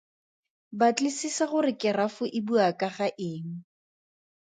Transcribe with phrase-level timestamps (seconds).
[0.83, 3.51] Batlisisa gore kerafo e bua ka ga eng.